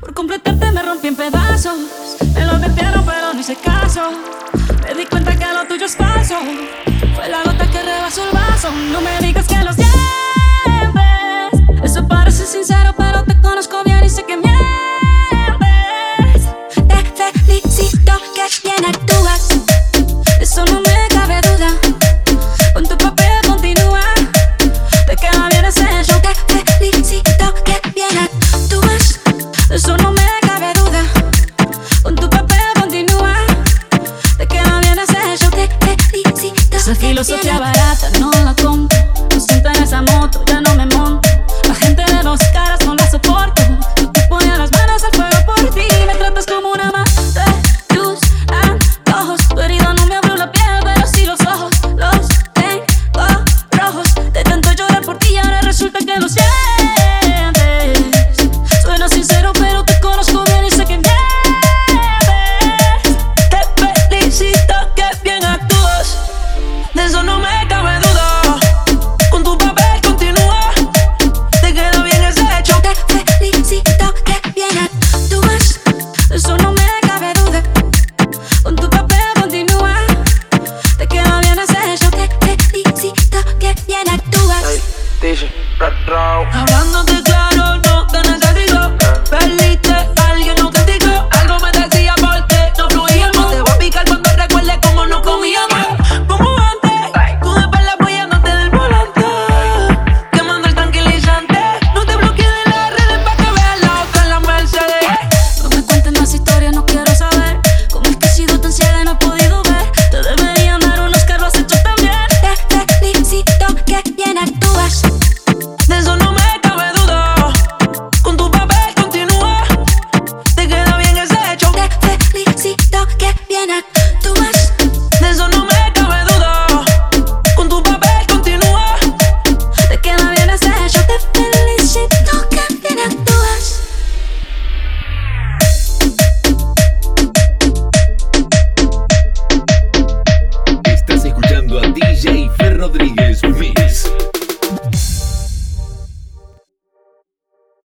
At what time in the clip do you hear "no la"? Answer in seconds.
38.20-38.54